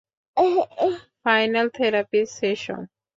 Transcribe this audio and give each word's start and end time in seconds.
Final 1.23 1.67
therapy 1.75 2.21
session. 2.37 2.81